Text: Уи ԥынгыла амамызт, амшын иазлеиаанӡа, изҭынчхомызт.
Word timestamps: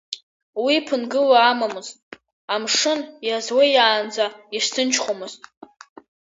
Уи 0.63 0.75
ԥынгыла 0.85 1.39
амамызт, 1.49 1.97
амшын 2.53 2.99
иазлеиаанӡа, 3.27 4.25
изҭынчхомызт. 4.55 5.41